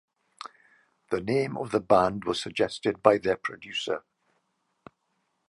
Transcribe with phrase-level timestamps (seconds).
[1.11, 4.03] The name of the band was suggested by their producer.